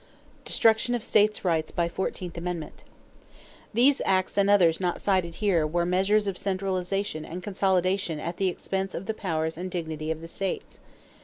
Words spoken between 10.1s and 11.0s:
the states.